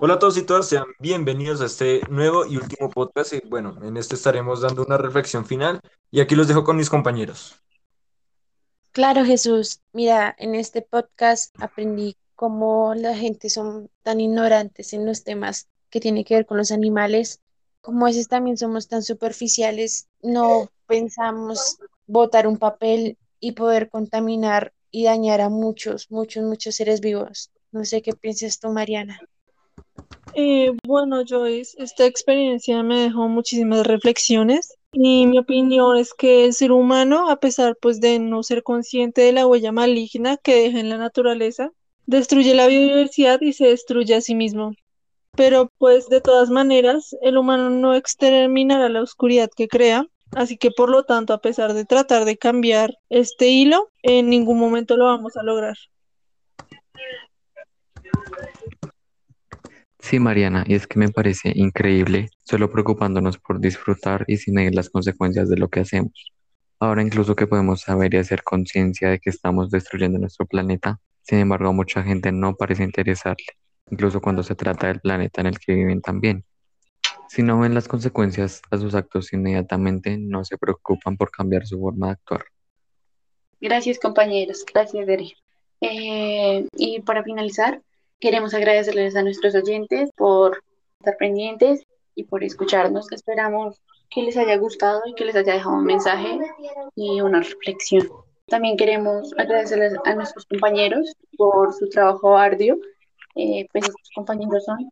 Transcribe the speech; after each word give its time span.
Hola 0.00 0.14
a 0.14 0.18
todos 0.20 0.38
y 0.38 0.42
todas, 0.42 0.68
sean 0.68 0.84
bienvenidos 1.00 1.60
a 1.60 1.66
este 1.66 2.02
nuevo 2.08 2.46
y 2.46 2.56
último 2.56 2.88
podcast. 2.88 3.32
Y 3.32 3.40
bueno, 3.48 3.76
en 3.82 3.96
este 3.96 4.14
estaremos 4.14 4.60
dando 4.60 4.84
una 4.84 4.96
reflexión 4.96 5.44
final 5.44 5.80
y 6.12 6.20
aquí 6.20 6.36
los 6.36 6.46
dejo 6.46 6.62
con 6.62 6.76
mis 6.76 6.88
compañeros. 6.88 7.56
Claro, 8.92 9.24
Jesús. 9.24 9.80
Mira, 9.92 10.36
en 10.38 10.54
este 10.54 10.82
podcast 10.82 11.52
aprendí 11.60 12.16
cómo 12.36 12.94
la 12.94 13.16
gente 13.16 13.50
son 13.50 13.90
tan 14.04 14.20
ignorantes 14.20 14.92
en 14.92 15.04
los 15.04 15.24
temas 15.24 15.66
que 15.90 15.98
tienen 15.98 16.22
que 16.22 16.36
ver 16.36 16.46
con 16.46 16.58
los 16.58 16.70
animales, 16.70 17.40
como 17.80 18.06
a 18.06 18.10
veces 18.10 18.28
también 18.28 18.56
somos 18.56 18.86
tan 18.86 19.02
superficiales, 19.02 20.06
no 20.22 20.70
pensamos 20.86 21.78
botar 22.06 22.46
un 22.46 22.58
papel 22.58 23.18
y 23.40 23.52
poder 23.52 23.90
contaminar 23.90 24.72
y 24.92 25.02
dañar 25.02 25.40
a 25.40 25.48
muchos, 25.48 26.08
muchos, 26.12 26.44
muchos 26.44 26.76
seres 26.76 27.00
vivos. 27.00 27.50
No 27.72 27.84
sé 27.84 28.00
qué 28.00 28.12
piensas 28.12 28.60
tú, 28.60 28.68
Mariana. 28.70 29.18
Eh, 30.34 30.72
bueno, 30.84 31.22
Joyce, 31.26 31.82
esta 31.82 32.04
experiencia 32.06 32.82
me 32.82 33.00
dejó 33.00 33.28
muchísimas 33.28 33.86
reflexiones 33.86 34.76
y 34.92 35.26
mi 35.26 35.38
opinión 35.38 35.96
es 35.96 36.14
que 36.14 36.44
el 36.44 36.54
ser 36.54 36.72
humano, 36.72 37.30
a 37.30 37.36
pesar 37.36 37.76
pues 37.80 38.00
de 38.00 38.18
no 38.18 38.42
ser 38.42 38.62
consciente 38.62 39.22
de 39.22 39.32
la 39.32 39.46
huella 39.46 39.72
maligna 39.72 40.36
que 40.36 40.54
deja 40.54 40.80
en 40.80 40.88
la 40.88 40.96
naturaleza, 40.96 41.70
destruye 42.06 42.54
la 42.54 42.66
biodiversidad 42.66 43.40
y 43.40 43.52
se 43.52 43.66
destruye 43.66 44.14
a 44.14 44.20
sí 44.20 44.34
mismo. 44.34 44.72
Pero 45.36 45.70
pues 45.78 46.08
de 46.08 46.20
todas 46.20 46.50
maneras, 46.50 47.14
el 47.22 47.36
humano 47.36 47.70
no 47.70 47.94
exterminará 47.94 48.88
la 48.88 49.02
oscuridad 49.02 49.50
que 49.54 49.68
crea, 49.68 50.06
así 50.32 50.56
que 50.56 50.70
por 50.70 50.90
lo 50.90 51.04
tanto, 51.04 51.32
a 51.32 51.40
pesar 51.40 51.74
de 51.74 51.84
tratar 51.84 52.24
de 52.24 52.38
cambiar 52.38 52.98
este 53.08 53.48
hilo, 53.48 53.90
en 54.02 54.28
ningún 54.30 54.58
momento 54.58 54.96
lo 54.96 55.04
vamos 55.04 55.36
a 55.36 55.42
lograr. 55.42 55.76
Sí, 60.08 60.18
Mariana, 60.18 60.64
y 60.66 60.74
es 60.74 60.86
que 60.86 60.98
me 60.98 61.10
parece 61.10 61.52
increíble 61.54 62.30
solo 62.42 62.70
preocupándonos 62.70 63.36
por 63.36 63.60
disfrutar 63.60 64.24
y 64.26 64.38
sin 64.38 64.54
medir 64.54 64.74
las 64.74 64.88
consecuencias 64.88 65.50
de 65.50 65.58
lo 65.58 65.68
que 65.68 65.80
hacemos. 65.80 66.32
Ahora 66.80 67.02
incluso 67.02 67.36
que 67.36 67.46
podemos 67.46 67.82
saber 67.82 68.14
y 68.14 68.16
hacer 68.16 68.42
conciencia 68.42 69.10
de 69.10 69.18
que 69.18 69.28
estamos 69.28 69.70
destruyendo 69.70 70.18
nuestro 70.18 70.46
planeta, 70.46 70.98
sin 71.20 71.40
embargo 71.40 71.68
a 71.68 71.72
mucha 71.72 72.02
gente 72.02 72.32
no 72.32 72.56
parece 72.56 72.84
interesarle, 72.84 73.44
incluso 73.90 74.22
cuando 74.22 74.42
se 74.42 74.54
trata 74.54 74.86
del 74.86 75.00
planeta 75.00 75.42
en 75.42 75.48
el 75.48 75.58
que 75.58 75.74
viven 75.74 76.00
también. 76.00 76.42
Si 77.28 77.42
no 77.42 77.60
ven 77.60 77.74
las 77.74 77.86
consecuencias 77.86 78.62
a 78.70 78.78
sus 78.78 78.94
actos 78.94 79.30
inmediatamente, 79.34 80.16
no 80.16 80.42
se 80.42 80.56
preocupan 80.56 81.18
por 81.18 81.30
cambiar 81.30 81.66
su 81.66 81.78
forma 81.78 82.06
de 82.06 82.12
actuar. 82.12 82.44
Gracias 83.60 83.98
compañeros, 83.98 84.64
gracias 84.72 85.06
Deri. 85.06 85.34
Eh, 85.82 86.66
y 86.78 87.00
para 87.02 87.22
finalizar, 87.22 87.82
Queremos 88.20 88.52
agradecerles 88.52 89.14
a 89.14 89.22
nuestros 89.22 89.54
oyentes 89.54 90.10
por 90.16 90.62
estar 90.98 91.16
pendientes 91.18 91.84
y 92.16 92.24
por 92.24 92.42
escucharnos. 92.42 93.12
Esperamos 93.12 93.80
que 94.10 94.22
les 94.22 94.36
haya 94.36 94.56
gustado 94.56 95.02
y 95.06 95.14
que 95.14 95.24
les 95.24 95.36
haya 95.36 95.52
dejado 95.52 95.76
un 95.76 95.84
mensaje 95.84 96.38
y 96.96 97.20
una 97.20 97.40
reflexión. 97.40 98.08
También 98.46 98.76
queremos 98.76 99.32
agradecerles 99.38 99.94
a 100.04 100.14
nuestros 100.14 100.46
compañeros 100.46 101.12
por 101.36 101.72
su 101.72 101.88
trabajo 101.90 102.36
arduo. 102.36 102.78
Eh, 103.36 103.68
pues 103.72 103.84
estos 103.84 104.10
compañeros 104.12 104.64
son. 104.64 104.90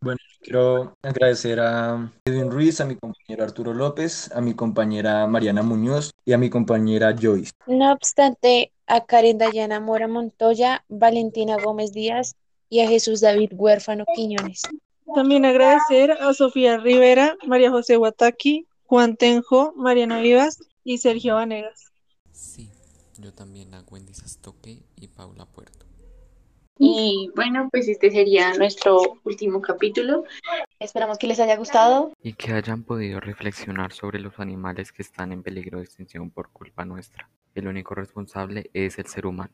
Bueno, 0.00 0.18
quiero 0.40 0.96
agradecer 1.02 1.60
a 1.60 2.10
Edwin 2.24 2.50
Ruiz, 2.50 2.80
a 2.80 2.86
mi 2.86 2.96
compañero 2.96 3.44
Arturo 3.44 3.74
López, 3.74 4.32
a 4.34 4.40
mi 4.40 4.54
compañera 4.54 5.26
Mariana 5.26 5.62
Muñoz 5.62 6.10
y 6.24 6.32
a 6.32 6.38
mi 6.38 6.48
compañera 6.48 7.14
Joyce. 7.20 7.52
No 7.66 7.92
obstante, 7.92 8.72
a 8.86 9.04
Karen 9.04 9.38
Dayana 9.38 9.78
Mora 9.78 10.08
Montoya, 10.08 10.84
Valentina 10.88 11.56
Gómez 11.62 11.92
Díaz, 11.92 12.34
y 12.72 12.80
a 12.80 12.88
Jesús 12.88 13.20
David 13.20 13.50
Huérfano 13.52 14.06
Quiñones. 14.14 14.62
También 15.14 15.44
agradecer 15.44 16.10
a 16.12 16.32
Sofía 16.32 16.78
Rivera, 16.78 17.36
María 17.46 17.70
José 17.70 17.96
Guataki, 17.96 18.66
Juan 18.84 19.18
Tenjo, 19.18 19.74
Mariana 19.76 20.22
Vivas 20.22 20.58
y 20.82 20.96
Sergio 20.96 21.34
Vanegas. 21.34 21.92
Sí, 22.30 22.70
yo 23.18 23.30
también 23.34 23.74
a 23.74 23.82
Wendy 23.82 24.14
Sastoque 24.14 24.84
y 24.96 25.08
Paula 25.08 25.44
Puerto. 25.44 25.84
Y 26.78 27.30
bueno, 27.36 27.68
pues 27.70 27.88
este 27.88 28.10
sería 28.10 28.54
nuestro 28.54 29.20
último 29.22 29.60
capítulo. 29.60 30.24
Esperamos 30.80 31.18
que 31.18 31.26
les 31.26 31.40
haya 31.40 31.56
gustado. 31.58 32.14
Y 32.22 32.32
que 32.32 32.54
hayan 32.54 32.84
podido 32.84 33.20
reflexionar 33.20 33.92
sobre 33.92 34.18
los 34.18 34.40
animales 34.40 34.92
que 34.92 35.02
están 35.02 35.32
en 35.32 35.42
peligro 35.42 35.76
de 35.76 35.84
extinción 35.84 36.30
por 36.30 36.48
culpa 36.48 36.86
nuestra. 36.86 37.28
El 37.54 37.68
único 37.68 37.94
responsable 37.94 38.70
es 38.72 38.98
el 38.98 39.06
ser 39.08 39.26
humano. 39.26 39.50